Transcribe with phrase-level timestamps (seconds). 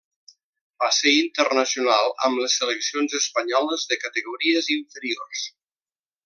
[0.83, 5.47] Va ser internacional amb les seleccions espanyoles de categories inferiors.